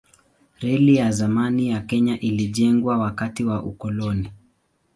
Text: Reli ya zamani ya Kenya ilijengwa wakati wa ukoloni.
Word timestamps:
Reli 0.59 0.95
ya 0.95 1.11
zamani 1.11 1.69
ya 1.69 1.79
Kenya 1.81 2.19
ilijengwa 2.19 2.97
wakati 2.97 3.43
wa 3.43 3.63
ukoloni. 3.63 4.31